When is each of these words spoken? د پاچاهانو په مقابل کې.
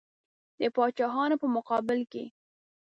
د 0.59 0.61
پاچاهانو 0.75 1.35
په 1.41 1.47
مقابل 1.55 1.99
کې. 2.11 2.23